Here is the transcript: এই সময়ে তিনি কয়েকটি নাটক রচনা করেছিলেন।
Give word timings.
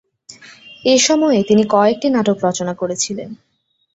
এই 0.83 0.99
সময়ে 0.99 1.39
তিনি 1.43 1.63
কয়েকটি 1.73 2.07
নাটক 2.09 2.37
রচনা 2.45 2.73
করেছিলেন। 2.73 3.29